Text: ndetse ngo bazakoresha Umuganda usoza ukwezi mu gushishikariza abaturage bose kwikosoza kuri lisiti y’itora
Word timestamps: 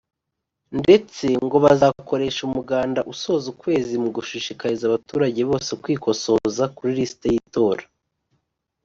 ndetse 0.79 1.25
ngo 1.45 1.57
bazakoresha 1.65 2.39
Umuganda 2.49 2.99
usoza 3.13 3.45
ukwezi 3.53 3.93
mu 4.03 4.09
gushishikariza 4.15 4.83
abaturage 4.85 5.41
bose 5.49 5.71
kwikosoza 5.83 6.63
kuri 6.75 6.91
lisiti 6.97 7.25
y’itora 7.33 7.83